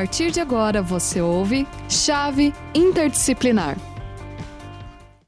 [0.00, 3.76] partir de agora você ouve Chave Interdisciplinar.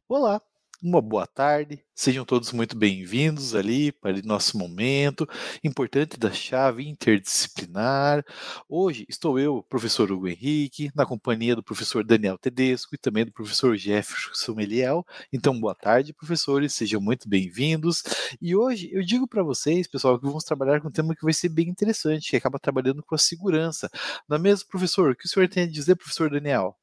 [0.09, 0.41] Olá,
[0.82, 5.29] uma boa tarde, sejam todos muito bem-vindos ali para o nosso momento
[5.62, 8.25] importante da chave interdisciplinar.
[8.68, 13.32] Hoje estou eu, professor Hugo Henrique, na companhia do professor Daniel Tedesco e também do
[13.32, 15.07] professor Jefferson Meliel.
[15.32, 18.03] Então, boa tarde, professores, sejam muito bem-vindos.
[18.40, 21.32] E hoje eu digo para vocês, pessoal, que vamos trabalhar com um tema que vai
[21.32, 23.89] ser bem interessante, que acaba trabalhando com a segurança.
[24.29, 25.12] Não é mesmo, professor?
[25.12, 26.76] O que o senhor tem a dizer, professor Daniel?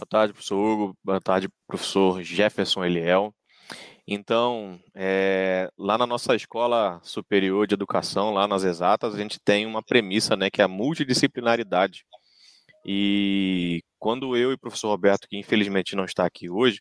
[0.00, 0.98] Boa tarde, professor Hugo.
[1.04, 3.34] Boa tarde, professor Jefferson Eliel.
[4.08, 9.66] Então, é, lá na nossa escola superior de educação, lá nas exatas, a gente tem
[9.66, 12.06] uma premissa, né, que é a multidisciplinaridade.
[12.82, 16.80] E quando eu e o professor Roberto, que infelizmente não está aqui hoje,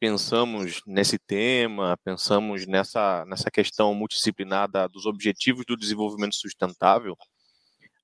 [0.00, 7.16] pensamos nesse tema, pensamos nessa, nessa questão multidisciplinar dos objetivos do desenvolvimento sustentável,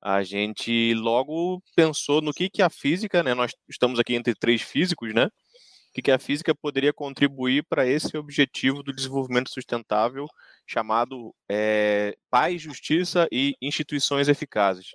[0.05, 3.33] a gente logo pensou no que, que a física, né?
[3.33, 5.25] Nós estamos aqui entre três físicos, né?
[5.25, 10.27] O que, que a física poderia contribuir para esse objetivo do desenvolvimento sustentável
[10.67, 14.89] chamado é, paz, justiça e instituições eficazes.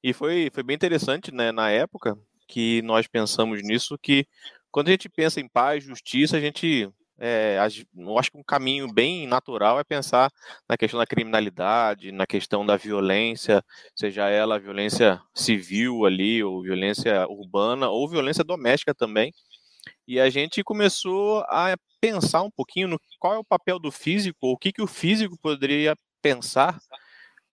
[0.00, 1.50] E foi, foi bem interessante, né?
[1.50, 2.16] Na época
[2.46, 4.28] que nós pensamos nisso, que
[4.70, 6.88] quando a gente pensa em paz, justiça, a gente
[7.18, 7.58] é,
[7.96, 10.30] eu acho que um caminho bem natural é pensar
[10.68, 13.62] na questão da criminalidade, na questão da violência,
[13.94, 19.32] seja ela violência civil ali, ou violência urbana, ou violência doméstica também.
[20.06, 24.38] E a gente começou a pensar um pouquinho no qual é o papel do físico,
[24.42, 26.78] o que, que o físico poderia pensar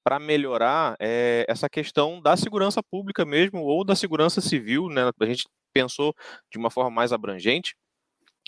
[0.04, 5.10] para melhorar é, essa questão da segurança pública mesmo, ou da segurança civil, né?
[5.20, 6.14] A gente pensou
[6.52, 7.76] de uma forma mais abrangente.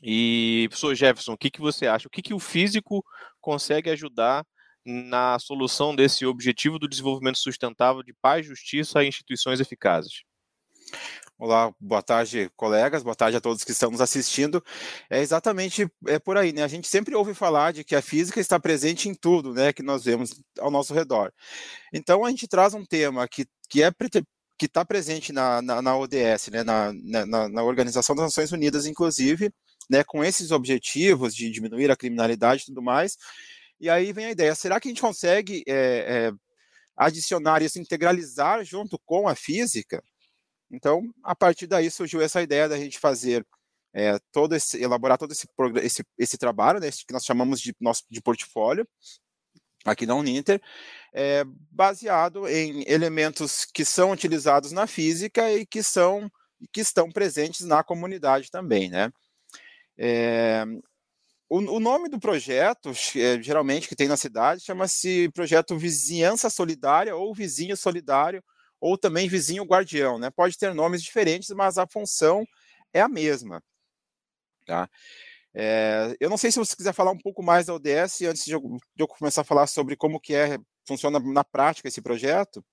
[0.03, 2.07] E, professor Jefferson, o que, que você acha?
[2.07, 3.03] O que, que o físico
[3.39, 4.45] consegue ajudar
[4.85, 10.23] na solução desse objetivo do desenvolvimento sustentável de paz, justiça e instituições eficazes?
[11.37, 14.63] Olá, boa tarde, colegas, boa tarde a todos que estão nos assistindo.
[15.09, 16.63] É exatamente é por aí, né?
[16.63, 19.83] A gente sempre ouve falar de que a física está presente em tudo, né, que
[19.83, 21.33] nós vemos ao nosso redor.
[21.93, 23.91] Então a gente traz um tema que, que é
[24.57, 26.93] que está presente na, na, na, ODS, né, na,
[27.25, 29.51] na, na Organização das Nações Unidas, inclusive,
[29.89, 33.17] né, com esses objetivos de diminuir a criminalidade e tudo mais.
[33.79, 36.31] E aí vem a ideia: será que a gente consegue é, é,
[36.95, 40.03] adicionar isso, integralizar junto com a física?
[40.71, 43.45] Então, a partir daí surgiu essa ideia da gente fazer
[43.93, 45.47] é, todo esse, elaborar todo esse,
[45.81, 48.87] esse, esse trabalho, né, que nós chamamos de, nosso, de portfólio,
[49.85, 50.61] aqui na Uninter,
[51.13, 56.29] é, baseado em elementos que são utilizados na física e que são
[56.71, 59.11] que estão presentes na comunidade também, né?
[59.97, 60.65] É,
[61.49, 67.15] o, o, nome do projeto, é, geralmente que tem na cidade, chama-se Projeto Vizinhança Solidária
[67.15, 68.43] ou Vizinho Solidário,
[68.79, 70.17] ou também Vizinho Guardião.
[70.19, 70.29] Né?
[70.31, 72.45] Pode ter nomes diferentes, mas a função
[72.93, 73.61] é a mesma.
[74.65, 74.89] Tá?
[75.53, 78.51] É, eu não sei se você quiser falar um pouco mais da ODS antes de
[78.51, 80.57] eu, de eu começar a falar sobre como que é,
[80.87, 82.63] funciona na prática esse projeto.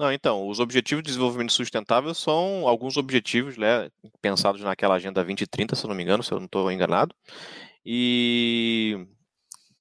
[0.00, 3.90] Não, então, os Objetivos de Desenvolvimento Sustentável são alguns objetivos né,
[4.22, 7.14] pensados naquela Agenda 2030, se eu não me engano, se eu não estou enganado.
[7.84, 9.06] E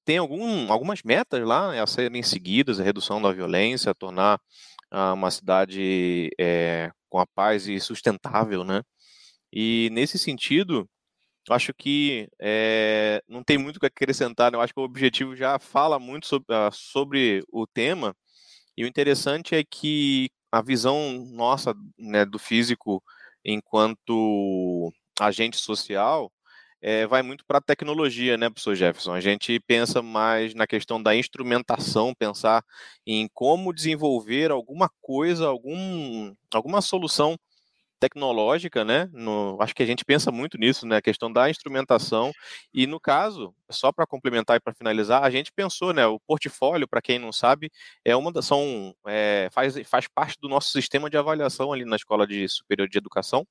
[0.04, 4.42] tem algum, algumas metas lá né, a serem seguidas, a redução da violência, tornar
[4.92, 8.82] ah, uma cidade é, com a paz e sustentável, né?
[9.54, 10.86] E nesse sentido,
[11.50, 14.58] acho que é, não tem muito o que acrescentar, né?
[14.58, 18.14] eu acho que o objetivo já fala muito sobre, ah, sobre o tema,
[18.80, 23.04] e o interessante é que a visão nossa né, do físico
[23.44, 26.32] enquanto agente social
[26.82, 29.12] é, vai muito para a tecnologia, né, professor Jefferson?
[29.12, 32.64] A gente pensa mais na questão da instrumentação, pensar
[33.06, 37.36] em como desenvolver alguma coisa, algum, alguma solução
[38.00, 39.10] tecnológica, né?
[39.14, 40.98] No, acho que a gente pensa muito nisso, né?
[40.98, 42.32] A questão da instrumentação.
[42.74, 46.06] E no caso, só para complementar e para finalizar, a gente pensou, né?
[46.08, 47.72] O portfólio, para quem não sabe,
[48.04, 51.96] é uma das, são, é, faz, faz parte do nosso sistema de avaliação ali na
[51.96, 53.46] Escola de Superior de Educação,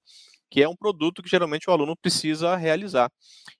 [0.50, 3.10] que é um produto que geralmente o aluno precisa realizar.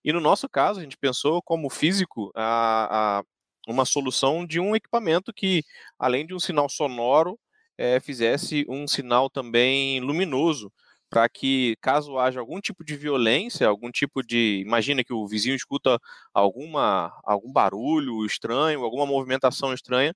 [0.05, 3.23] E no nosso caso, a gente pensou como físico a, a
[3.69, 5.63] uma solução de um equipamento que,
[5.99, 7.39] além de um sinal sonoro,
[7.77, 10.73] é, fizesse um sinal também luminoso
[11.11, 15.55] para que caso haja algum tipo de violência, algum tipo de, imagina que o vizinho
[15.57, 15.99] escuta
[16.35, 20.15] alguma algum barulho estranho, alguma movimentação estranha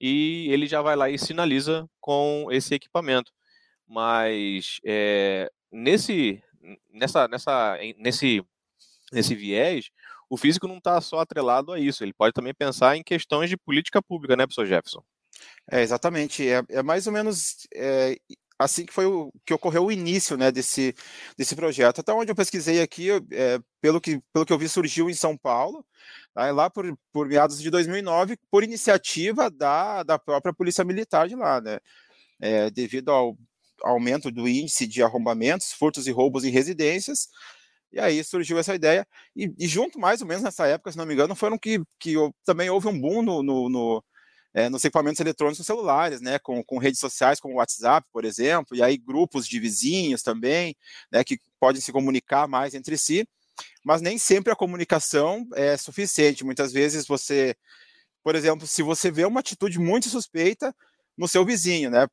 [0.00, 3.32] e ele já vai lá e sinaliza com esse equipamento.
[3.86, 6.42] Mas é, nesse
[6.92, 8.42] nessa nessa nesse
[9.12, 9.90] nesse viés,
[10.30, 13.56] o físico não está só atrelado a isso, ele pode também pensar em questões de
[13.56, 15.02] política pública, né, professor Jefferson?
[15.70, 16.48] É, exatamente.
[16.48, 18.16] É, é mais ou menos é,
[18.58, 20.94] assim que foi o que ocorreu o início né, desse,
[21.36, 22.00] desse projeto.
[22.00, 25.36] Até onde eu pesquisei aqui, é, pelo, que, pelo que eu vi, surgiu em São
[25.36, 25.86] Paulo,
[26.34, 31.36] tá, lá por, por meados de 2009, por iniciativa da, da própria Polícia Militar de
[31.36, 31.78] lá, né?
[32.40, 33.36] É, devido ao
[33.82, 37.28] aumento do índice de arrombamentos, furtos e roubos em residências,
[37.92, 41.06] e aí surgiu essa ideia, e, e, junto mais ou menos nessa época, se não
[41.06, 42.14] me engano, foram que, que
[42.44, 44.04] também houve um boom no, no, no
[44.58, 48.76] é, nos equipamentos eletrônicos celulares, né, com, com redes sociais como o WhatsApp, por exemplo,
[48.76, 50.76] e aí grupos de vizinhos também,
[51.12, 53.24] né, que podem se comunicar mais entre si,
[53.84, 56.44] mas nem sempre a comunicação é suficiente.
[56.44, 57.54] Muitas vezes você,
[58.20, 60.74] por exemplo, se você vê uma atitude muito suspeita
[61.16, 62.08] no seu vizinho, né,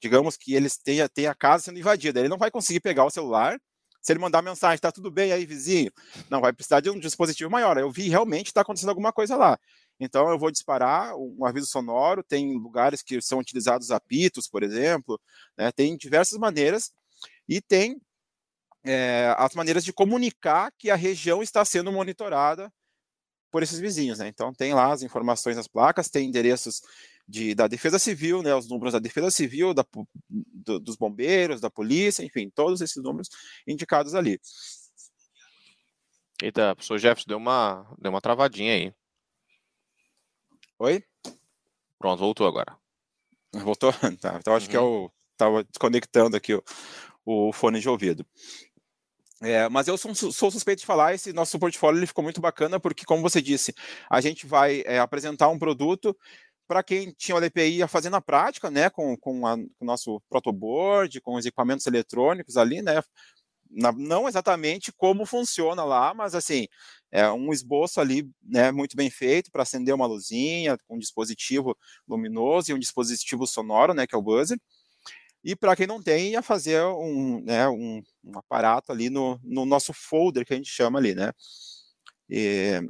[0.00, 3.10] digamos que eles tenha, tenha a casa sendo invadida, ele não vai conseguir pegar o
[3.10, 3.58] celular
[4.00, 5.90] se ele mandar mensagem, tá tudo bem aí, vizinho?
[6.30, 7.76] Não, vai precisar de um dispositivo maior.
[7.76, 9.58] Eu vi realmente está acontecendo alguma coisa lá.
[10.00, 15.20] Então eu vou disparar um aviso sonoro, tem lugares que são utilizados apitos, por exemplo,
[15.56, 15.72] né?
[15.72, 16.92] tem diversas maneiras,
[17.48, 18.00] e tem
[18.84, 22.72] é, as maneiras de comunicar que a região está sendo monitorada
[23.50, 24.18] por esses vizinhos.
[24.18, 24.28] Né?
[24.28, 26.80] Então tem lá as informações nas placas, tem endereços
[27.26, 29.84] de, da Defesa Civil, né, os números da Defesa Civil, da,
[30.28, 33.28] do, dos bombeiros, da polícia, enfim, todos esses números
[33.66, 34.40] indicados ali.
[36.42, 38.92] Eita, professor Jefferson, deu uma, deu uma travadinha aí.
[40.80, 41.02] Oi?
[41.98, 42.76] Pronto, voltou agora.
[43.52, 43.92] Voltou?
[44.20, 44.70] Tá, então acho uhum.
[44.70, 46.62] que eu estava desconectando aqui o,
[47.24, 48.24] o fone de ouvido.
[49.40, 52.80] É, mas eu sou, sou, suspeito de falar, esse nosso portfólio ele ficou muito bacana,
[52.80, 53.72] porque, como você disse,
[54.10, 56.16] a gente vai é, apresentar um produto
[56.66, 59.84] para quem tinha o LPI a fazer na prática, né, com, com, a, com o
[59.84, 63.00] nosso protoboard, com os equipamentos eletrônicos ali, né,
[63.70, 66.66] na, não exatamente como funciona lá, mas assim,
[67.10, 71.76] é um esboço ali, né, muito bem feito para acender uma luzinha, com um dispositivo
[72.06, 74.58] luminoso e um dispositivo sonoro, né, que é o buzzer.
[75.42, 79.64] E para quem não tem, ia fazer um, né, um, um, aparato ali no, no
[79.64, 81.32] nosso folder que a gente chama ali, né.
[82.28, 82.80] E,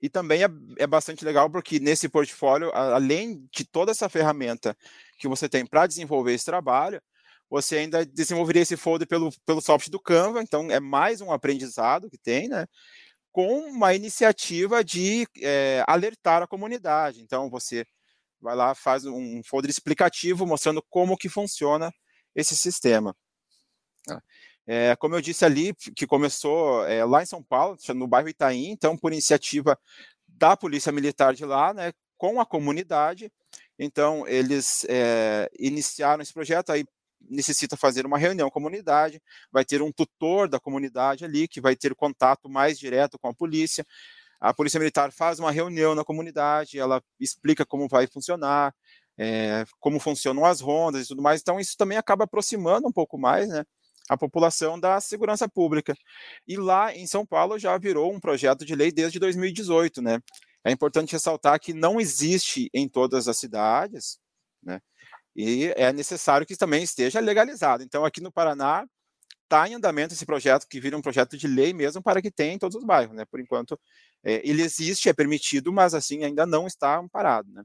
[0.00, 0.48] e também é,
[0.78, 4.76] é bastante legal porque nesse portfólio, além de toda essa ferramenta
[5.18, 7.02] que você tem para desenvolver esse trabalho,
[7.50, 12.10] você ainda desenvolveria esse folder pelo, pelo software do Canva, então é mais um aprendizado
[12.10, 12.66] que tem, né?
[13.34, 17.20] Com uma iniciativa de é, alertar a comunidade.
[17.20, 17.84] Então, você
[18.40, 21.92] vai lá, faz um folder explicativo mostrando como que funciona
[22.32, 23.12] esse sistema.
[24.64, 28.68] É, como eu disse ali, que começou é, lá em São Paulo, no bairro Itaim,
[28.68, 29.76] então, por iniciativa
[30.28, 33.32] da Polícia Militar de lá, né, com a comunidade.
[33.76, 36.84] Então, eles é, iniciaram esse projeto, aí
[37.28, 41.60] necessita fazer uma reunião com a comunidade, vai ter um tutor da comunidade ali, que
[41.60, 43.84] vai ter contato mais direto com a polícia.
[44.40, 48.74] A Polícia Militar faz uma reunião na comunidade, ela explica como vai funcionar,
[49.18, 51.40] é, como funcionam as rondas e tudo mais.
[51.40, 53.64] Então, isso também acaba aproximando um pouco mais, né?
[54.08, 55.94] a população da segurança pública.
[56.46, 60.20] E lá em São Paulo já virou um projeto de lei desde 2018, né?
[60.64, 64.18] É importante ressaltar que não existe em todas as cidades,
[64.62, 64.80] né?
[65.34, 67.82] E é necessário que também esteja legalizado.
[67.82, 68.86] Então, aqui no Paraná,
[69.44, 72.54] está em andamento esse projeto, que vira um projeto de lei mesmo, para que tenha
[72.54, 73.24] em todos os bairros, né?
[73.24, 73.78] Por enquanto,
[74.22, 77.62] é, ele existe, é permitido, mas assim, ainda não está amparado, né?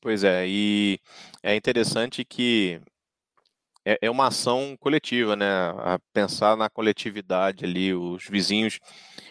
[0.00, 0.98] Pois é, e
[1.42, 2.80] é interessante que
[3.84, 5.46] é, é uma ação coletiva, né?
[5.78, 8.80] A pensar na coletividade ali, os vizinhos.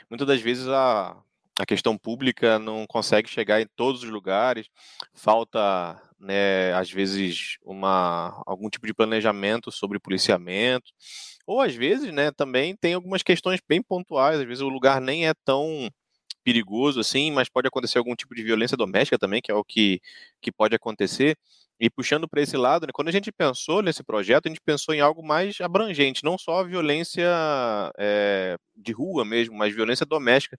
[0.10, 1.18] Muitas das vezes a,
[1.60, 4.68] a questão pública não consegue chegar em todos os lugares,
[5.14, 10.92] falta, né, às vezes, uma, algum tipo de planejamento sobre policiamento,
[11.46, 15.28] ou às vezes, né, também tem algumas questões bem pontuais, às vezes o lugar nem
[15.28, 15.90] é tão
[16.44, 20.02] perigoso assim, mas pode acontecer algum tipo de violência doméstica também, que é o que,
[20.42, 21.38] que pode acontecer.
[21.80, 24.94] E puxando para esse lado, né, quando a gente pensou nesse projeto, a gente pensou
[24.94, 27.28] em algo mais abrangente, não só a violência
[27.98, 30.58] é, de rua mesmo, mas violência doméstica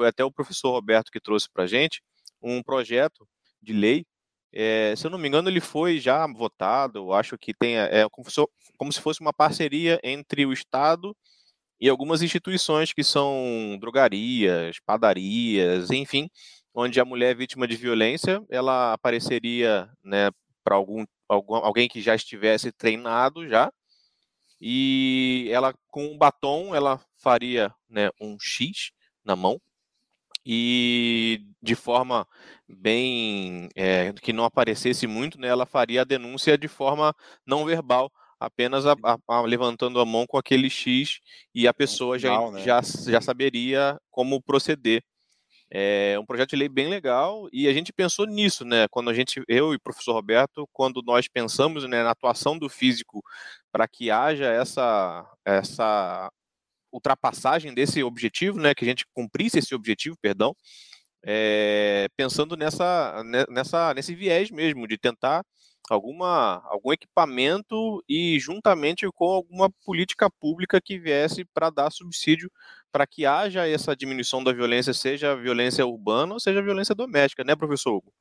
[0.00, 2.02] foi até o professor Roberto que trouxe para a gente,
[2.40, 3.28] um projeto
[3.60, 4.06] de lei.
[4.50, 8.30] É, se eu não me engano, ele foi já votado, acho que tem, é, como,
[8.30, 8.42] se,
[8.78, 11.14] como se fosse uma parceria entre o Estado
[11.78, 16.30] e algumas instituições que são drogarias, padarias, enfim,
[16.72, 20.30] onde a mulher vítima de violência, ela apareceria né,
[20.64, 23.70] para algum, algum, alguém que já estivesse treinado já,
[24.58, 28.92] e ela com um batom, ela faria né, um X
[29.22, 29.60] na mão,
[30.44, 32.26] e de forma
[32.68, 37.14] bem é, que não aparecesse muito, né, ela faria a denúncia de forma
[37.46, 41.20] não verbal, apenas a, a, a, levantando a mão com aquele X
[41.54, 42.62] e a pessoa já, né?
[42.62, 45.02] já, já saberia como proceder.
[45.72, 48.88] É um projeto de lei bem legal e a gente pensou nisso, né?
[48.90, 52.68] Quando a gente, eu e o professor Roberto, quando nós pensamos né, na atuação do
[52.68, 53.22] físico
[53.70, 56.28] para que haja essa, essa
[56.92, 58.74] ultrapassagem desse objetivo, né?
[58.74, 60.54] Que a gente cumprisse esse objetivo, perdão,
[61.24, 65.44] é, pensando nessa, nessa, nesse viés mesmo de tentar
[65.88, 72.50] alguma, algum equipamento e juntamente com alguma política pública que viesse para dar subsídio
[72.92, 77.54] para que haja essa diminuição da violência, seja violência urbana ou seja violência doméstica, né,
[77.56, 78.12] professor Hugo?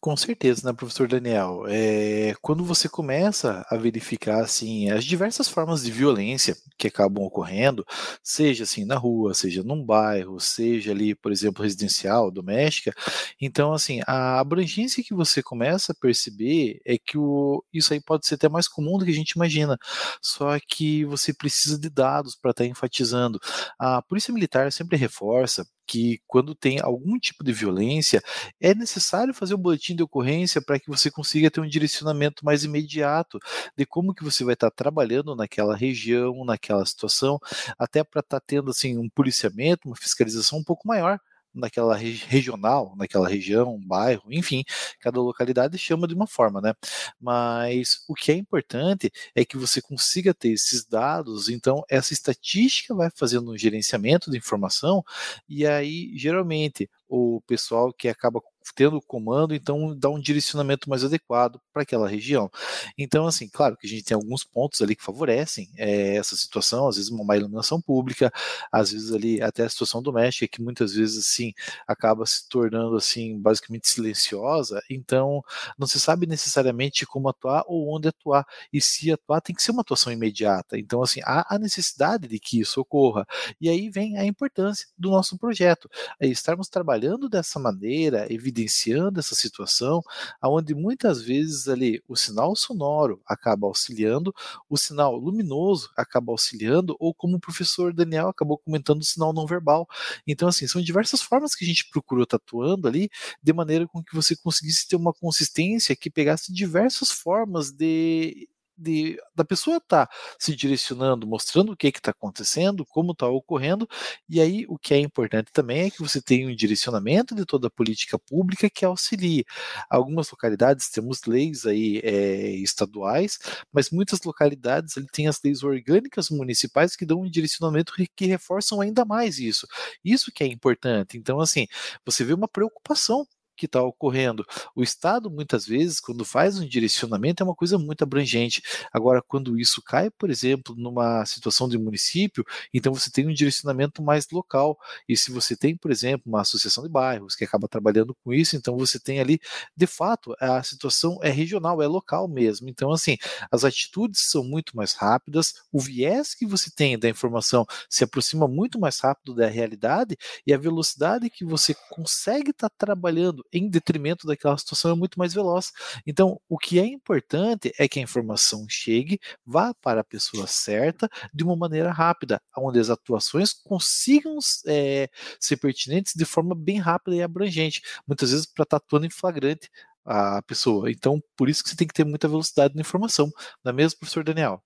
[0.00, 1.64] Com certeza, né, professor Daniel?
[1.68, 7.84] É, quando você começa a verificar assim as diversas formas de violência que acabam ocorrendo,
[8.22, 12.92] seja assim na rua, seja num bairro, seja ali, por exemplo, residencial, doméstica,
[13.40, 18.26] então assim a abrangência que você começa a perceber é que o, isso aí pode
[18.26, 19.78] ser até mais comum do que a gente imagina.
[20.20, 23.40] Só que você precisa de dados para estar tá enfatizando.
[23.78, 28.22] A polícia militar sempre reforça que quando tem algum tipo de violência,
[28.60, 32.44] é necessário fazer o um boletim de ocorrência para que você consiga ter um direcionamento
[32.44, 33.38] mais imediato
[33.76, 37.38] de como que você vai estar trabalhando naquela região, naquela situação,
[37.78, 41.18] até para estar tendo assim um policiamento, uma fiscalização um pouco maior
[41.54, 44.64] naquela regional, naquela região, um bairro, enfim,
[45.00, 46.74] cada localidade chama de uma forma, né?
[47.20, 52.94] Mas o que é importante é que você consiga ter esses dados, então essa estatística
[52.94, 55.02] vai fazendo um gerenciamento de informação
[55.48, 58.40] e aí geralmente o pessoal que acaba
[58.74, 62.50] tendo o comando, então dá um direcionamento mais adequado para aquela região.
[62.96, 66.88] Então, assim, claro que a gente tem alguns pontos ali que favorecem é, essa situação,
[66.88, 68.32] às vezes uma má iluminação pública,
[68.72, 71.52] às vezes ali até a situação doméstica, que muitas vezes, assim,
[71.86, 75.42] acaba se tornando, assim, basicamente silenciosa, então
[75.78, 79.72] não se sabe necessariamente como atuar ou onde atuar, e se atuar tem que ser
[79.72, 83.26] uma atuação imediata, então, assim, há a necessidade de que isso ocorra,
[83.60, 85.88] e aí vem a importância do nosso projeto,
[86.20, 90.02] é estarmos trabalhando dessa maneira, evidenciando essa situação,
[90.40, 94.34] aonde muitas vezes ali o sinal sonoro acaba auxiliando,
[94.68, 99.46] o sinal luminoso acaba auxiliando, ou como o professor Daniel acabou comentando, o sinal não
[99.46, 99.86] verbal.
[100.26, 103.08] Então, assim, são diversas formas que a gente procurou tatuando ali,
[103.42, 109.18] de maneira com que você conseguisse ter uma consistência que pegasse diversas formas de de,
[109.34, 113.88] da pessoa tá se direcionando, mostrando o que está acontecendo, como está ocorrendo,
[114.28, 117.68] e aí o que é importante também é que você tenha um direcionamento de toda
[117.68, 119.44] a política pública que auxilie.
[119.88, 123.38] Algumas localidades temos leis aí é, estaduais,
[123.72, 128.80] mas muitas localidades ele tem as leis orgânicas municipais que dão um direcionamento que reforçam
[128.80, 129.66] ainda mais isso.
[130.04, 131.16] Isso que é importante.
[131.16, 131.66] Então, assim,
[132.04, 134.44] você vê uma preocupação que está ocorrendo.
[134.74, 138.62] O Estado, muitas vezes, quando faz um direcionamento, é uma coisa muito abrangente.
[138.92, 144.02] Agora, quando isso cai, por exemplo, numa situação de município, então você tem um direcionamento
[144.02, 144.78] mais local.
[145.08, 148.56] E se você tem, por exemplo, uma associação de bairros que acaba trabalhando com isso,
[148.56, 149.40] então você tem ali,
[149.76, 152.68] de fato, a situação é regional, é local mesmo.
[152.68, 153.16] Então, assim,
[153.50, 158.48] as atitudes são muito mais rápidas, o viés que você tem da informação se aproxima
[158.48, 163.68] muito mais rápido da realidade e a velocidade que você consegue estar tá trabalhando em
[163.68, 165.72] detrimento daquela situação é muito mais veloz.
[166.06, 171.08] Então, o que é importante é que a informação chegue, vá para a pessoa certa
[171.32, 175.08] de uma maneira rápida, onde as atuações consigam é,
[175.40, 179.70] ser pertinentes de forma bem rápida e abrangente, muitas vezes para estar atuando em flagrante
[180.04, 180.90] a pessoa.
[180.90, 183.30] Então, por isso que você tem que ter muita velocidade na informação,
[183.64, 184.62] não é mesmo, professor Daniel?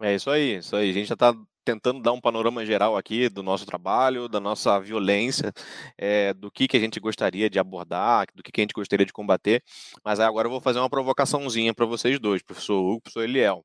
[0.00, 0.90] É isso aí, isso aí.
[0.90, 1.34] A gente já está
[1.64, 5.52] tentando dar um panorama geral aqui do nosso trabalho, da nossa violência,
[5.98, 9.04] é, do que, que a gente gostaria de abordar, do que, que a gente gostaria
[9.04, 9.62] de combater.
[10.04, 13.64] Mas agora eu vou fazer uma provocação,zinha para vocês dois, professor Hugo e professor Eliel.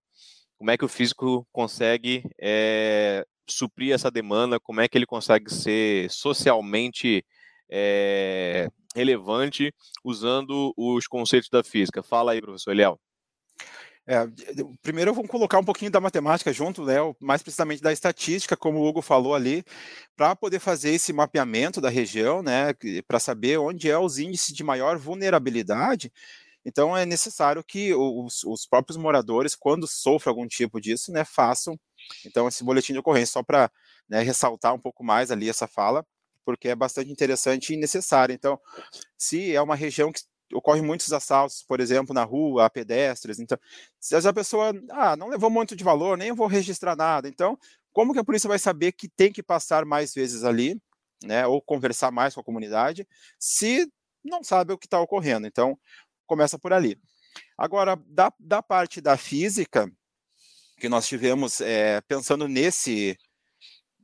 [0.58, 4.60] Como é que o físico consegue é, suprir essa demanda?
[4.60, 7.26] Como é que ele consegue ser socialmente
[7.70, 9.74] é, relevante
[10.04, 12.02] usando os conceitos da física?
[12.02, 13.00] Fala aí, professor Eliel.
[14.08, 14.28] É,
[14.82, 18.88] primeiro vamos colocar um pouquinho da matemática junto, né, mais precisamente da estatística, como o
[18.88, 19.64] Hugo falou ali,
[20.16, 22.74] para poder fazer esse mapeamento da região, né,
[23.08, 26.12] para saber onde é os índices de maior vulnerabilidade.
[26.66, 31.80] Então é necessário que os, os próprios moradores, quando sofrem algum tipo disso, né, façam
[32.26, 33.72] então esse boletim de ocorrência só para
[34.10, 36.06] né, ressaltar um pouco mais ali essa fala,
[36.44, 38.34] porque é bastante interessante e necessário.
[38.34, 38.60] Então,
[39.18, 40.22] se é uma região que
[40.54, 43.40] ocorrem muitos assaltos, por exemplo, na rua, a pedestres.
[43.40, 43.58] Então,
[44.00, 47.28] se a pessoa ah, não levou muito de valor, nem vou registrar nada.
[47.28, 47.58] Então,
[47.94, 50.82] como que a polícia vai saber que tem que passar mais vezes ali,
[51.24, 53.92] né, ou conversar mais com a comunidade, se
[54.24, 55.48] não sabe o que está ocorrendo?
[55.48, 55.78] Então,
[56.26, 56.98] começa por ali.
[57.58, 59.92] Agora, da, da parte da física,
[60.78, 63.18] que nós tivemos é, pensando nesse,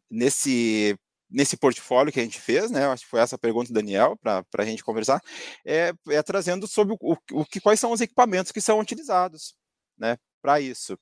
[0.09, 0.97] nesse
[1.29, 2.85] nesse portfólio que a gente fez, né?
[2.85, 5.21] Acho que foi essa a pergunta do Daniel para a gente conversar,
[5.65, 9.55] é, é trazendo sobre o, o, que quais são os equipamentos que são utilizados,
[9.97, 10.17] né?
[10.41, 10.97] Para isso.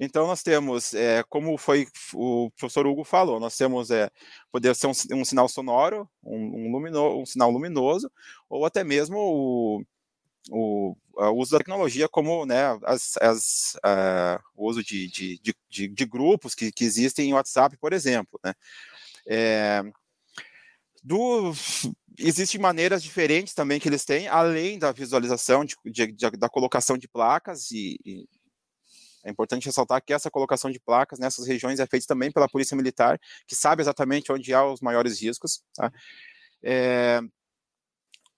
[0.00, 4.10] Então nós temos, é, como foi o professor Hugo falou, nós temos é,
[4.50, 8.10] poder ser um, um sinal sonoro, um, um, lumino, um sinal luminoso,
[8.48, 9.84] ou até mesmo o,
[10.50, 15.88] o, o uso da tecnologia como né, as, as, uh, o uso de, de, de,
[15.88, 18.40] de, grupos que, que existem em WhatsApp, por exemplo.
[18.42, 18.54] Né?
[19.26, 19.82] É,
[21.02, 21.52] do,
[22.18, 26.96] existem maneiras diferentes também que eles têm, além da visualização, de, de, de, da colocação
[26.96, 28.28] de placas, e, e,
[29.24, 32.76] é importante ressaltar que essa colocação de placas nessas regiões é feita também pela Polícia
[32.76, 35.62] Militar, que sabe exatamente onde há os maiores riscos.
[35.74, 35.92] Tá?
[36.62, 37.20] É,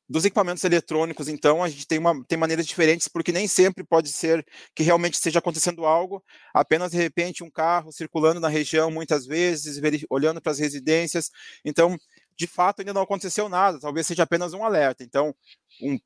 [0.08, 4.11] dos equipamentos eletrônicos, então, a gente tem, uma, tem maneiras diferentes, porque nem sempre pode
[4.11, 4.44] ser
[4.75, 9.80] que realmente esteja acontecendo algo, apenas de repente um carro circulando na região, muitas vezes,
[10.11, 11.30] olhando para as residências.
[11.64, 11.96] Então,
[12.37, 15.02] de fato, ainda não aconteceu nada, talvez seja apenas um alerta.
[15.02, 15.34] Então,
[15.80, 15.99] um,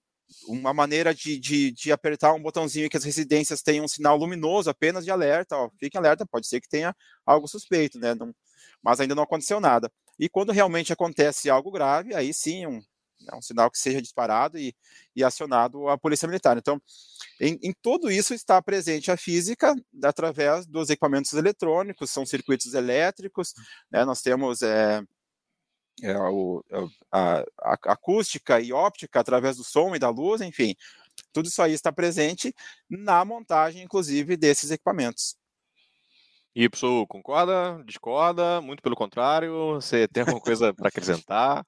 [0.47, 4.71] uma maneira de, de, de, apertar um botãozinho que as residências tenham um sinal luminoso
[4.71, 6.95] apenas de alerta, ó, fique alerta, pode ser que tenha
[7.27, 8.15] algo suspeito, né?
[8.15, 8.33] Não,
[8.83, 9.91] mas ainda não aconteceu nada.
[10.19, 12.81] E quando realmente acontece algo grave, aí sim, um,
[13.27, 14.75] é um sinal que seja disparado e,
[15.15, 16.57] e acionado a polícia militar.
[16.57, 16.81] Então,
[17.41, 23.55] em, em, tudo isso está presente a física através dos equipamentos eletrônicos, são circuitos elétricos,
[23.91, 25.03] né, nós temos é,
[26.03, 26.65] é, o,
[27.11, 30.75] a, a, acústica e óptica através do som e da luz, enfim,
[31.33, 32.55] tudo isso aí está presente
[32.89, 35.37] na montagem, inclusive, desses equipamentos.
[36.55, 36.69] Y
[37.07, 41.65] concorda, discorda, muito pelo contrário, você tem alguma coisa para acrescentar?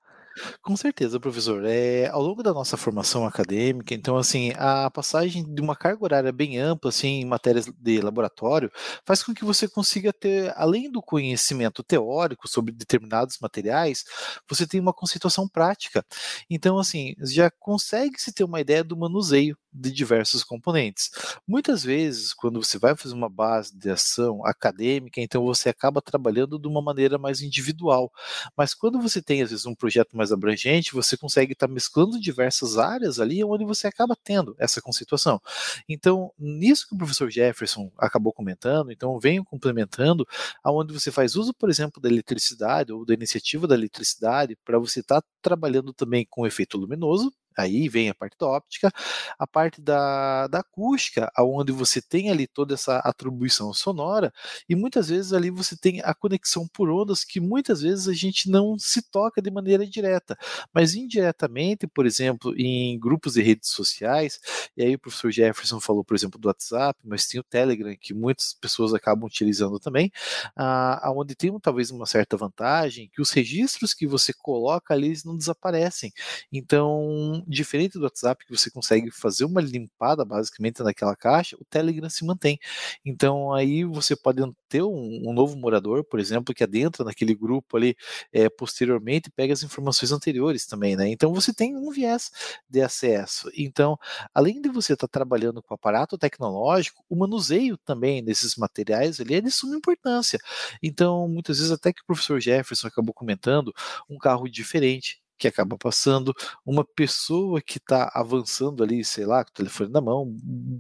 [0.63, 1.65] Com certeza, professor.
[1.65, 6.33] É, ao longo da nossa formação acadêmica, então, assim, a passagem de uma carga horária
[6.33, 8.71] bem ampla, assim, em matérias de laboratório,
[9.07, 14.05] faz com que você consiga ter, além do conhecimento teórico sobre determinados materiais,
[14.49, 16.05] você tem uma conceituação prática.
[16.49, 21.11] Então, assim, já consegue se ter uma ideia do manuseio de diversos componentes.
[21.47, 26.59] Muitas vezes, quando você vai fazer uma base de ação acadêmica, então você acaba trabalhando
[26.59, 28.11] de uma maneira mais individual.
[28.57, 32.21] Mas quando você tem, às vezes, um projeto mais abrangente, você consegue estar tá mesclando
[32.21, 35.41] diversas áreas ali, onde você acaba tendo essa conceituação.
[35.89, 40.27] Então, nisso que o professor Jefferson acabou comentando, então venho complementando,
[40.63, 45.01] aonde você faz uso, por exemplo, da eletricidade ou da iniciativa da eletricidade para você
[45.01, 48.93] estar tá trabalhando também com efeito luminoso, Aí vem a parte da óptica,
[49.39, 54.33] a parte da, da acústica, onde você tem ali toda essa atribuição sonora,
[54.69, 58.51] e muitas vezes ali você tem a conexão por ondas que muitas vezes a gente
[58.51, 60.37] não se toca de maneira direta,
[60.73, 64.41] mas indiretamente, por exemplo, em grupos de redes sociais,
[64.77, 68.15] e aí o professor Jefferson falou, por exemplo, do WhatsApp, mas tem o Telegram, que
[68.15, 70.11] muitas pessoas acabam utilizando também,
[70.57, 75.37] ah, onde tem talvez uma certa vantagem, que os registros que você coloca ali não
[75.37, 76.13] desaparecem.
[76.53, 82.09] Então, diferente do WhatsApp, que você consegue fazer uma limpada basicamente naquela caixa, o Telegram
[82.09, 82.59] se mantém.
[83.05, 87.77] Então aí você pode ter um, um novo morador, por exemplo, que adentra naquele grupo
[87.77, 87.97] ali
[88.33, 91.09] é, posteriormente pega as informações anteriores também, né?
[91.09, 92.31] Então você tem um viés
[92.69, 93.51] de acesso.
[93.57, 93.99] Então,
[94.35, 99.35] além de você estar tá trabalhando com aparato tecnológico, o manuseio também desses materiais ali
[99.35, 100.39] é de suma importância.
[100.83, 103.73] Então, muitas vezes até que o professor Jefferson acabou comentando,
[104.09, 109.51] um carro diferente que acaba passando, uma pessoa que está avançando ali, sei lá, com
[109.51, 110.37] o telefone na mão,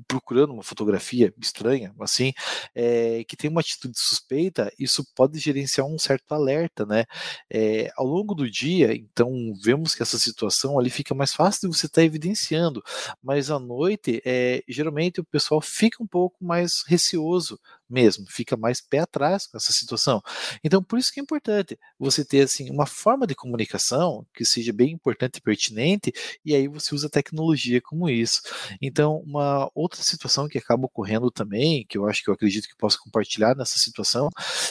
[0.06, 2.32] procurando uma fotografia estranha, assim,
[2.74, 7.06] é, que tem uma atitude suspeita, isso pode gerenciar um certo alerta, né?
[7.50, 9.30] É, ao longo do dia, então,
[9.64, 12.82] vemos que essa situação ali fica mais fácil de você estar tá evidenciando,
[13.22, 17.58] mas à noite, é, geralmente o pessoal fica um pouco mais receoso
[17.90, 20.22] mesmo, fica mais pé atrás com essa situação.
[20.62, 24.72] Então, por isso que é importante você ter assim uma forma de comunicação que seja
[24.72, 26.12] bem importante e pertinente,
[26.44, 28.42] e aí você usa tecnologia como isso.
[28.80, 32.76] Então, uma outra situação que acaba ocorrendo também, que eu acho que eu acredito que
[32.76, 34.28] posso compartilhar nessa situação,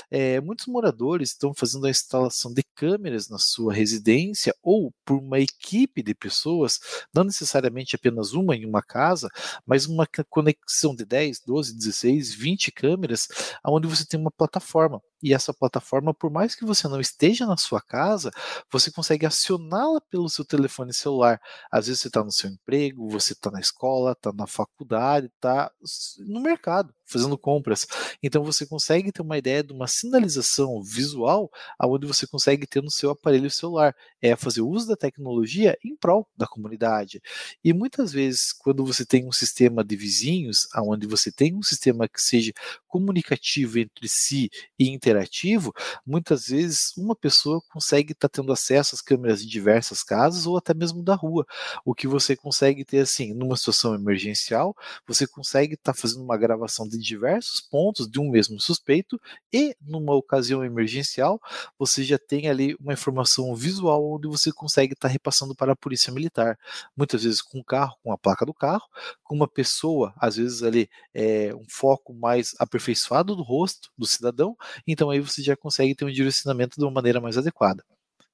[0.09, 5.39] é muitos moradores estão fazendo a instalação de câmeras na sua residência ou por uma
[5.39, 6.79] equipe de pessoas,
[7.13, 9.29] não necessariamente apenas uma em uma casa,
[9.65, 13.27] mas uma conexão de 10, 12, 16, 20 câmeras câmeras,
[13.65, 15.01] onde você tem uma plataforma.
[15.21, 18.31] E essa plataforma, por mais que você não esteja na sua casa,
[18.71, 21.41] você consegue acioná-la pelo seu telefone celular.
[21.71, 25.71] Às vezes você está no seu emprego, você está na escola, está na faculdade, está
[26.19, 27.87] no mercado fazendo compras.
[28.21, 32.91] Então você consegue ter uma ideia de uma sinalização visual aonde você consegue ter no
[32.91, 33.95] seu aparelho celular.
[34.21, 37.21] É fazer uso da tecnologia em prol da comunidade.
[37.63, 42.07] E muitas vezes, quando você tem um sistema de vizinhos, aonde você tem um sistema
[42.07, 42.51] que seja
[42.87, 45.73] comunicativo entre si e interativo,
[46.05, 50.57] muitas vezes uma pessoa consegue estar tá tendo acesso às câmeras de diversas casas ou
[50.57, 51.45] até mesmo da rua.
[51.83, 54.75] O que você consegue ter assim, numa situação emergencial,
[55.07, 59.19] você consegue estar tá fazendo uma gravação de diversos pontos de um mesmo suspeito
[59.51, 61.41] e numa ocasião emergencial,
[61.77, 65.75] você já tem ali uma informação visual onde você consegue estar tá repassando para a
[65.75, 66.57] polícia militar.
[66.95, 68.83] Muitas vezes com o carro, com a placa do carro,
[69.23, 74.55] com uma pessoa, às vezes ali é um foco mais aperfeiçoado do rosto do cidadão,
[74.99, 77.81] então aí você já consegue ter um direcionamento de uma maneira mais adequada.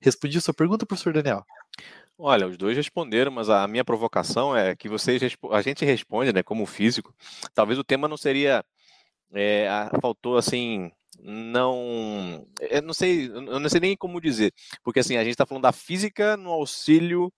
[0.01, 1.45] Respondi a sua pergunta, professor Daniel?
[2.17, 6.41] Olha, os dois responderam, mas a minha provocação é que vocês a gente responde, né,
[6.41, 7.13] como físico.
[7.53, 8.65] Talvez o tema não seria
[9.31, 9.67] é,
[10.01, 15.23] faltou assim não eu não sei eu não sei nem como dizer porque assim a
[15.23, 17.33] gente está falando da física no auxílio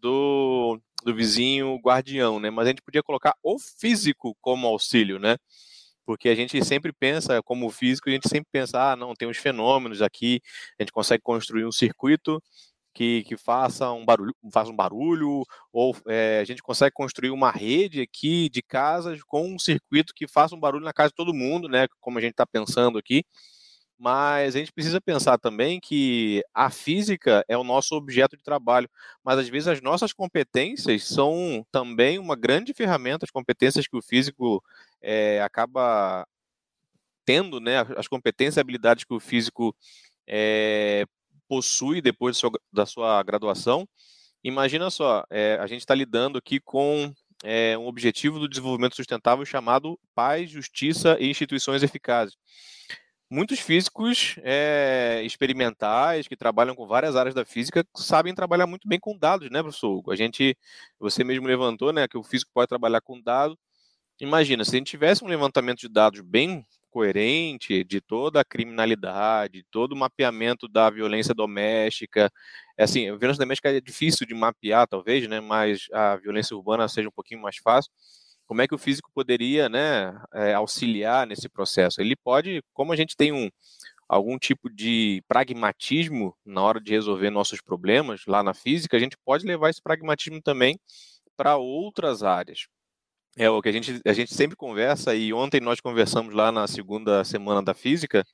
[0.00, 5.36] do, do vizinho guardião né mas a gente podia colocar o físico como auxílio né
[6.06, 9.38] porque a gente sempre pensa como físico a gente sempre pensa ah não tem uns
[9.38, 10.40] fenômenos aqui
[10.78, 12.42] a gente consegue construir um circuito
[12.94, 17.50] que, que faça um barulho, faça um barulho, ou é, a gente consegue construir uma
[17.50, 21.34] rede aqui de casas com um circuito que faça um barulho na casa de todo
[21.34, 21.86] mundo, né?
[22.00, 23.24] Como a gente está pensando aqui.
[23.98, 28.88] Mas a gente precisa pensar também que a física é o nosso objeto de trabalho,
[29.22, 34.02] mas às vezes as nossas competências são também uma grande ferramenta, as competências que o
[34.02, 34.62] físico
[35.02, 36.26] é, acaba
[37.24, 37.80] tendo, né?
[37.96, 39.74] As competências e habilidades que o físico
[40.26, 41.04] é,
[41.48, 42.40] possui depois
[42.72, 43.88] da sua, graduação.
[44.42, 47.12] Imagina só, é, a gente está lidando aqui com
[47.44, 52.36] é, um objetivo do desenvolvimento sustentável chamado paz, justiça e instituições eficazes.
[53.32, 58.98] Muitos físicos é, experimentais que trabalham com várias áreas da física sabem trabalhar muito bem
[58.98, 60.02] com dados, né, professor?
[60.08, 60.56] A gente,
[60.98, 63.56] você mesmo levantou, né, que o físico pode trabalhar com dados.
[64.20, 69.64] Imagina, se a gente tivesse um levantamento de dados bem coerente de toda a criminalidade,
[69.70, 72.30] todo o mapeamento da violência doméstica.
[72.76, 75.40] É assim, a violência doméstica é difícil de mapear, talvez, né?
[75.40, 77.90] Mas a violência urbana seja um pouquinho mais fácil.
[78.46, 82.00] Como é que o físico poderia, né, é, auxiliar nesse processo?
[82.00, 83.48] Ele pode, como a gente tem um
[84.08, 89.16] algum tipo de pragmatismo na hora de resolver nossos problemas lá na física, a gente
[89.24, 90.78] pode levar esse pragmatismo também
[91.36, 92.66] para outras áreas.
[93.36, 96.66] É o que a gente, a gente sempre conversa, e ontem nós conversamos lá na
[96.66, 98.24] segunda semana da física,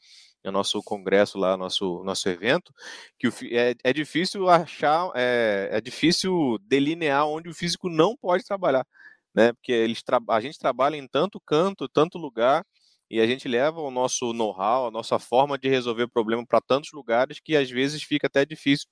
[0.44, 2.72] no nosso congresso lá, nosso, nosso evento,
[3.18, 8.44] que o, é, é difícil achar, é, é difícil delinear onde o físico não pode
[8.44, 8.86] trabalhar,
[9.34, 9.52] né?
[9.52, 12.64] Porque eles a gente trabalha em tanto canto, tanto lugar,
[13.10, 16.90] e a gente leva o nosso know-how, a nossa forma de resolver problema para tantos
[16.92, 18.88] lugares que às vezes fica até difícil.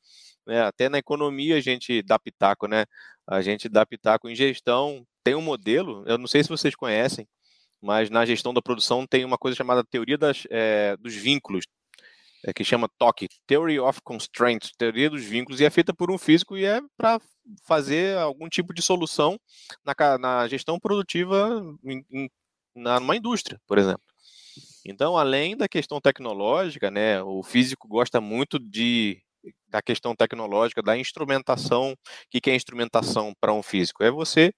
[0.46, 0.62] Né?
[0.62, 2.84] Até na economia a gente dá pitaco, né?
[3.26, 7.26] A gente dá pitaco em gestão, tem um modelo, eu não sei se vocês conhecem,
[7.80, 11.64] mas na gestão da produção tem uma coisa chamada teoria das, é, dos vínculos,
[12.46, 16.18] é, que chama TOC, Theory of Constraints, teoria dos vínculos, e é feita por um
[16.18, 17.18] físico e é para
[17.66, 19.38] fazer algum tipo de solução
[19.84, 22.30] na, na gestão produtiva em, em,
[22.76, 24.04] na, numa indústria, por exemplo.
[24.86, 29.22] Então, além da questão tecnológica, né, o físico gosta muito de
[29.68, 31.92] da questão tecnológica, da instrumentação.
[31.92, 31.96] O
[32.30, 34.02] que é instrumentação para um físico?
[34.02, 34.52] É você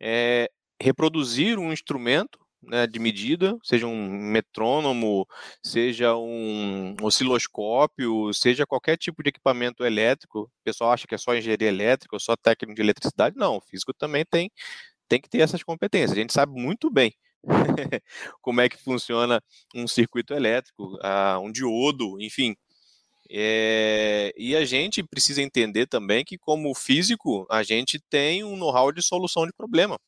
[0.00, 0.48] é,
[0.80, 5.26] reproduzir um instrumento né, de medida, seja um metrônomo,
[5.62, 10.42] seja um osciloscópio, seja qualquer tipo de equipamento elétrico.
[10.42, 13.36] O pessoal acha que é só engenharia elétrica ou só técnico de eletricidade.
[13.36, 14.50] Não, o físico também tem,
[15.08, 16.12] tem que ter essas competências.
[16.12, 17.12] A gente sabe muito bem
[18.40, 19.42] como é que funciona
[19.74, 22.56] um circuito elétrico, uh, um diodo, enfim.
[23.30, 28.92] É, e a gente precisa entender também que, como físico, a gente tem um know-how
[28.92, 29.98] de solução de problema.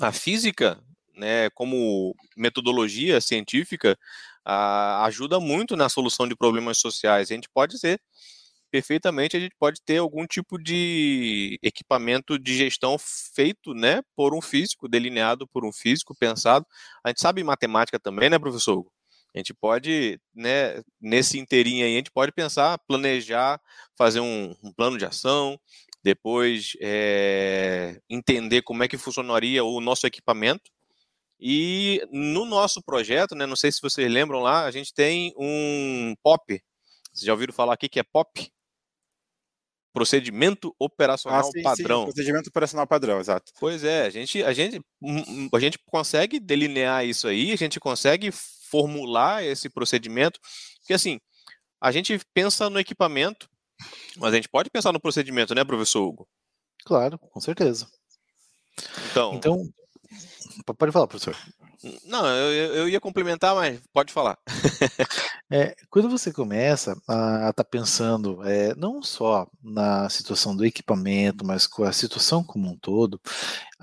[0.00, 0.82] A física,
[1.16, 3.98] né, como metodologia científica,
[4.44, 7.30] a, ajuda muito na solução de problemas sociais.
[7.30, 8.00] A gente pode ser
[8.70, 14.40] perfeitamente, a gente pode ter algum tipo de equipamento de gestão feito, né, por um
[14.42, 16.66] físico, delineado por um físico, pensado.
[17.04, 18.84] A gente sabe matemática também, né, professor?
[19.34, 23.60] A gente pode, né, nesse inteirinho aí, a gente pode pensar, planejar,
[23.98, 25.58] fazer um, um plano de ação,
[26.04, 30.70] depois é, entender como é que funcionaria o nosso equipamento.
[31.40, 36.14] E no nosso projeto, né, não sei se vocês lembram lá, a gente tem um
[36.22, 36.62] POP.
[37.12, 38.52] Vocês já ouviram falar aqui que é POP?
[39.92, 42.00] Procedimento operacional ah, sim, padrão.
[42.00, 43.52] Sim, procedimento operacional padrão, exato.
[43.58, 47.56] Pois é, a gente, a gente, hum, hum, a gente consegue delinear isso aí, a
[47.56, 48.30] gente consegue
[48.74, 50.40] formular esse procedimento,
[50.80, 51.20] porque assim,
[51.80, 53.48] a gente pensa no equipamento,
[54.16, 56.28] mas a gente pode pensar no procedimento, né, professor Hugo?
[56.84, 57.86] Claro, com certeza.
[59.12, 59.64] Então, então
[60.76, 61.36] pode falar, professor.
[62.04, 64.36] Não, eu, eu ia complementar, mas pode falar.
[65.52, 71.46] é, quando você começa a estar tá pensando é, não só na situação do equipamento,
[71.46, 73.20] mas com a situação como um todo,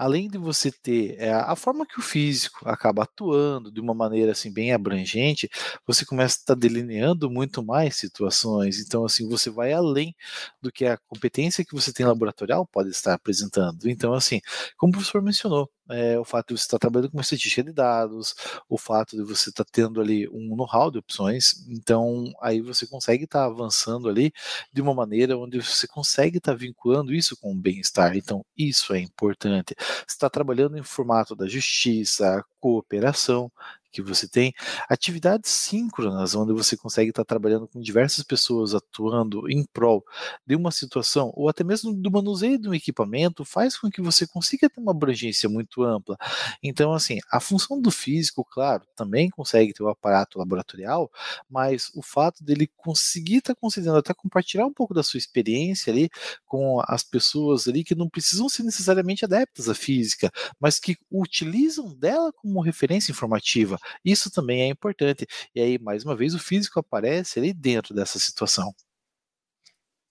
[0.02, 4.32] além de você ter é, a forma que o físico acaba atuando de uma maneira
[4.32, 5.48] assim bem abrangente,
[5.86, 8.80] você começa a estar tá delineando muito mais situações.
[8.80, 10.16] Então, assim, você vai além
[10.60, 13.88] do que a competência que você tem laboratorial pode estar apresentando.
[13.88, 14.42] Então, assim,
[14.76, 17.74] como o professor mencionou, é, o fato de você estar trabalhando com uma estatística de
[17.74, 18.34] dados,
[18.70, 23.26] o fato de você estar tendo ali um know-how de opções, então aí você consegue
[23.26, 24.32] estar avançando ali
[24.72, 28.16] de uma maneira onde você consegue estar vinculando isso com o bem-estar.
[28.16, 29.76] Então, isso é importante.
[30.08, 33.52] Está trabalhando em formato da justiça, cooperação,
[33.92, 34.54] que você tem,
[34.90, 40.04] atividades síncronas, onde você consegue estar trabalhando com diversas pessoas atuando em prol
[40.46, 44.26] de uma situação, ou até mesmo do manuseio de um equipamento, faz com que você
[44.28, 46.18] consiga ter uma abrangência muito ampla.
[46.64, 51.12] Então, assim, a função do físico, claro, também consegue ter o aparato laboratorial,
[51.50, 56.10] mas o fato dele conseguir estar considerando até compartilhar um pouco da sua experiência ali
[56.46, 61.94] com as pessoas ali que não precisam ser necessariamente adeptas à física, mas que utilizam
[61.96, 63.78] dela como referência informativa.
[64.04, 65.26] Isso também é importante.
[65.56, 68.74] E aí, mais uma vez, o físico aparece ali dentro dessa situação.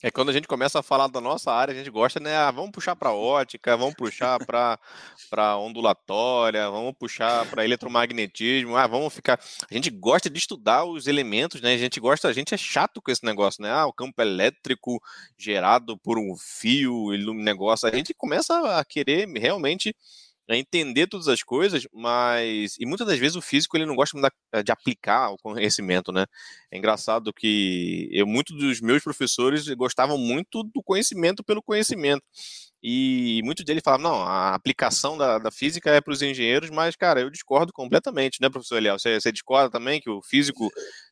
[0.02, 2.34] É quando a gente começa a falar da nossa área, a gente gosta, né?
[2.34, 9.12] Ah, vamos puxar para ótica, vamos puxar para ondulatória, vamos puxar para eletromagnetismo, ah, vamos
[9.12, 9.38] ficar.
[9.70, 11.74] A gente gosta de estudar os elementos, né?
[11.74, 13.70] A gente gosta, a gente é chato com esse negócio, né?
[13.70, 14.98] Ah, o campo elétrico
[15.36, 17.86] gerado por um fio, negócio.
[17.86, 19.94] A gente começa a querer realmente
[20.50, 24.18] né, entender todas as coisas, mas e muitas das vezes o físico ele não gosta
[24.54, 26.26] eh, de aplicar o conhecimento, né?
[26.72, 32.22] É engraçado que eu muitos dos meus professores gostavam muito do conhecimento pelo conhecimento.
[32.82, 36.96] E muitos deles falavam, não, a aplicação da, da física é para os engenheiros, mas,
[36.96, 38.98] cara, eu discordo completamente, né, professor Eliel?
[38.98, 40.70] Você, você discorda também que o físico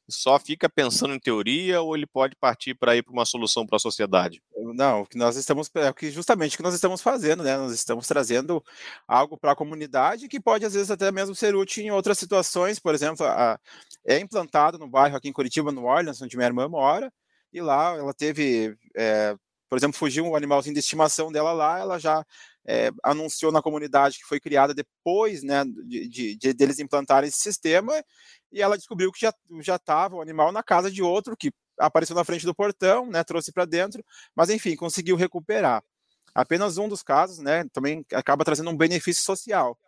[0.09, 3.77] só fica pensando em teoria ou ele pode partir para ir para uma solução para
[3.77, 4.43] a sociedade?
[4.75, 7.57] Não, o que nós estamos, é o que justamente o que nós estamos fazendo, né?
[7.57, 8.65] Nós estamos trazendo
[9.07, 12.79] algo para a comunidade que pode às vezes até mesmo ser útil em outras situações,
[12.79, 13.59] por exemplo, a,
[14.07, 17.13] é implantado no bairro aqui em Curitiba, no Orleans, onde minha irmã mora,
[17.53, 19.37] e lá ela teve é,
[19.69, 22.25] por exemplo, fugiu um animalzinho de estimação dela lá, ela já
[22.67, 27.39] é, anunciou na comunidade que foi criada depois né, de, de, de, deles implantarem esse
[27.39, 27.93] sistema,
[28.51, 29.21] e ela descobriu que
[29.61, 33.23] já estava o animal na casa de outro, que apareceu na frente do portão, né,
[33.23, 34.05] trouxe para dentro,
[34.35, 35.83] mas enfim, conseguiu recuperar.
[36.35, 39.79] Apenas um dos casos, né, também acaba trazendo um benefício social.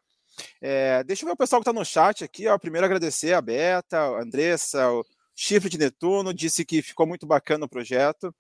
[0.61, 3.40] É, deixa eu ver o pessoal que está no chat aqui, ó, primeiro agradecer a
[3.40, 8.35] Beta, a Andressa, o Chifre de Netuno, disse que ficou muito bacana o projeto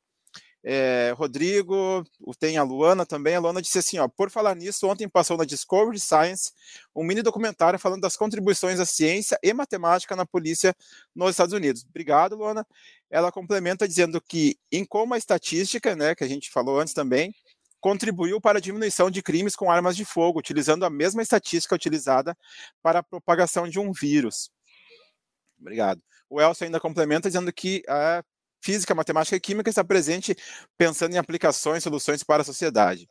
[0.62, 2.04] é, Rodrigo,
[2.38, 3.34] tem a Luana também.
[3.34, 6.52] A Luana disse assim: ó, por falar nisso, ontem passou na Discovery Science
[6.94, 10.74] um mini documentário falando das contribuições da ciência e matemática na polícia
[11.14, 11.84] nos Estados Unidos.
[11.88, 12.66] Obrigado, Luana.
[13.10, 17.34] Ela complementa dizendo que, em como a estatística, né, que a gente falou antes também,
[17.80, 22.36] contribuiu para a diminuição de crimes com armas de fogo, utilizando a mesma estatística utilizada
[22.82, 24.50] para a propagação de um vírus.
[25.58, 26.02] Obrigado.
[26.28, 28.22] O Elcio ainda complementa dizendo que a
[28.60, 30.36] física, matemática e química está presente
[30.76, 33.08] pensando em aplicações, soluções para a sociedade.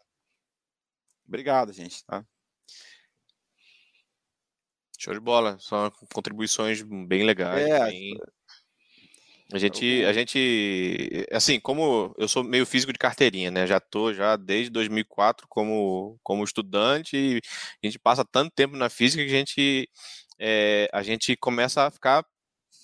[1.28, 2.04] Obrigado, gente.
[2.06, 2.26] Tá?
[4.98, 5.58] Show de bola.
[5.60, 7.68] São contribuições bem legais.
[7.68, 8.20] É, bem...
[9.52, 13.66] A gente, a gente, assim, como eu sou meio físico de carteirinha, né?
[13.66, 17.42] Já tô já desde 2004 como, como estudante e
[17.84, 19.90] a gente passa tanto tempo na física que a gente,
[20.38, 22.24] é, a gente começa a ficar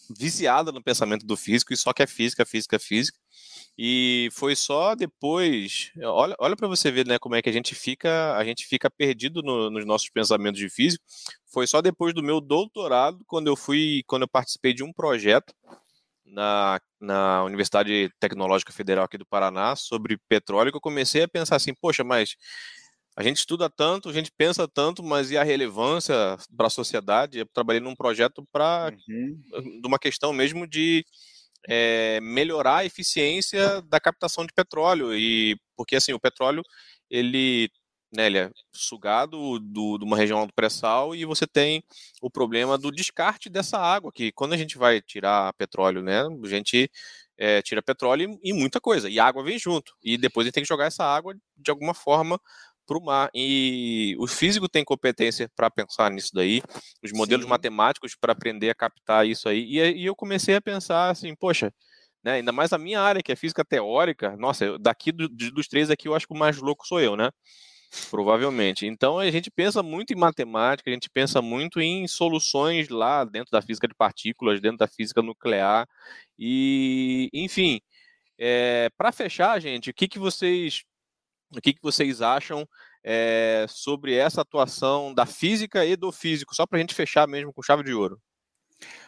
[0.10, 3.18] viciada no pensamento do físico e só que é física, física, física.
[3.78, 7.76] E foi só depois, olha, olha para você ver, né, como é que a gente
[7.76, 11.04] fica, a gente fica perdido no, nos nossos pensamentos de físico.
[11.46, 15.54] Foi só depois do meu doutorado, quando eu fui, quando eu participei de um projeto
[16.26, 21.58] na, na Universidade Tecnológica Federal aqui do Paraná sobre petróleo, que eu comecei a pensar
[21.58, 22.36] assim, poxa, mas
[23.16, 26.14] a gente estuda tanto, a gente pensa tanto, mas e a relevância
[26.56, 27.40] para a sociedade?
[27.40, 29.82] Eu trabalhei num projeto para uhum.
[29.82, 31.06] de uma questão mesmo de
[31.68, 36.62] é, melhorar a eficiência da captação de petróleo e porque assim o petróleo
[37.10, 37.70] ele,
[38.14, 41.84] né, ele é sugado do, de uma região do pré-sal e você tem
[42.22, 46.48] o problema do descarte dessa água que quando a gente vai tirar petróleo, né, a
[46.48, 46.90] gente
[47.38, 50.56] é, tira petróleo e, e muita coisa e água vem junto e depois a gente
[50.56, 52.40] tem que jogar essa água de alguma forma
[52.86, 53.30] para o mar.
[53.34, 56.62] E o físico tem competência para pensar nisso daí,
[57.04, 57.50] os modelos Sim.
[57.50, 59.64] matemáticos para aprender a captar isso aí.
[59.64, 61.74] E, e, eu comecei a pensar assim, poxa,
[62.24, 65.90] né, ainda mais a minha área, que é física teórica, nossa, daqui do, dos três
[65.90, 67.30] aqui, eu acho que o mais louco sou eu, né?
[68.10, 68.86] Provavelmente.
[68.86, 73.52] Então a gente pensa muito em matemática, a gente pensa muito em soluções lá dentro
[73.52, 75.88] da física de partículas, dentro da física nuclear
[76.38, 77.80] e, enfim,
[78.38, 80.84] é, para fechar, gente, o que, que vocês
[81.60, 82.68] o que, que vocês acham
[83.04, 87.54] é, sobre essa atuação da física e do físico, só para a gente fechar mesmo
[87.54, 88.20] com chave de ouro?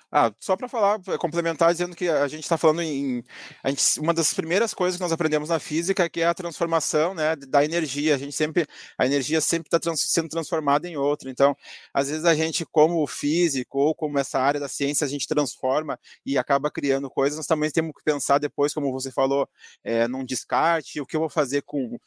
[0.10, 3.22] Ah, só para falar, complementar, dizendo que a gente está falando em.
[3.66, 7.14] Gente, uma das primeiras coisas que nós aprendemos na física é que é a transformação
[7.14, 8.16] né, da energia.
[8.16, 8.66] A gente sempre.
[8.98, 11.30] A energia sempre está trans, sendo transformada em outra.
[11.30, 11.54] Então,
[11.94, 16.00] às vezes a gente, como físico ou como essa área da ciência, a gente transforma
[16.26, 17.36] e acaba criando coisas.
[17.36, 19.46] Nós também temos que pensar depois, como você falou,
[19.84, 22.00] é, num descarte, o que eu vou fazer com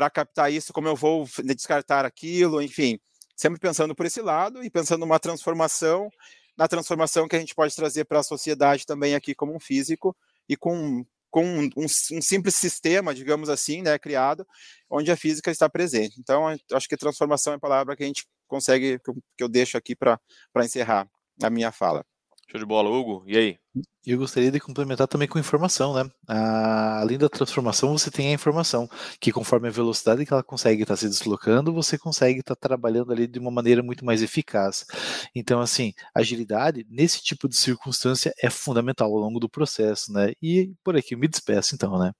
[0.00, 2.98] para captar isso, como eu vou descartar aquilo, enfim.
[3.36, 6.08] Sempre pensando por esse lado e pensando numa transformação
[6.56, 10.16] na transformação que a gente pode trazer para a sociedade também aqui como um físico
[10.48, 14.46] e com, com um, um, simples sistema, digamos assim, né, criado,
[14.90, 16.18] onde a física está presente.
[16.18, 18.98] Então, acho que transformação é a palavra que a gente consegue,
[19.36, 20.18] que eu deixo aqui para
[20.58, 21.08] encerrar
[21.42, 22.04] a minha fala.
[22.50, 23.22] Show de bola, Hugo.
[23.28, 23.58] E aí?
[24.04, 26.10] Eu gostaria de complementar também com informação, né?
[26.26, 28.88] Ah, além da transformação, você tem a informação,
[29.20, 32.68] que conforme a velocidade que ela consegue estar tá se deslocando, você consegue estar tá
[32.68, 34.84] trabalhando ali de uma maneira muito mais eficaz.
[35.32, 40.32] Então, assim, agilidade nesse tipo de circunstância é fundamental ao longo do processo, né?
[40.42, 42.10] E por aqui me despeço, então, né?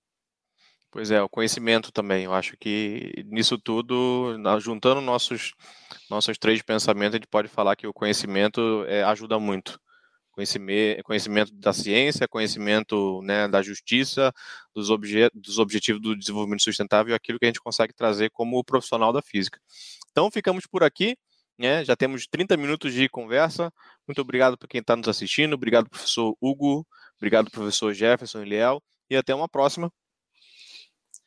[0.92, 2.24] Pois é, o conhecimento também.
[2.26, 5.54] Eu acho que nisso tudo, juntando nossos,
[6.08, 9.80] nossos três pensamentos, a gente pode falar que o conhecimento é, ajuda muito
[10.30, 14.32] conhecimento, conhecimento da ciência, conhecimento né, da justiça,
[14.74, 18.62] dos, obje dos objetivos do desenvolvimento sustentável e aquilo que a gente consegue trazer como
[18.64, 19.60] profissional da física.
[20.10, 21.16] Então, ficamos por aqui.
[21.58, 23.70] Né, já temos 30 minutos de conversa.
[24.08, 25.52] Muito obrigado por quem está nos assistindo.
[25.52, 26.86] Obrigado, professor Hugo.
[27.18, 28.82] Obrigado, professor Jefferson e Liel.
[29.10, 29.92] E até uma próxima.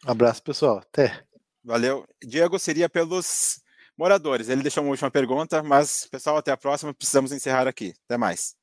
[0.08, 0.80] Um abraço, pessoal.
[0.80, 1.24] Até.
[1.64, 2.06] Valeu.
[2.22, 3.62] Diego, seria pelos
[3.98, 4.50] moradores.
[4.50, 6.94] Ele deixou uma última pergunta, mas, pessoal, até a próxima.
[6.94, 7.94] Precisamos encerrar aqui.
[8.06, 8.56] Até mais.